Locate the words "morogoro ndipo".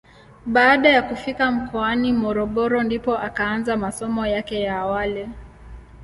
2.13-3.17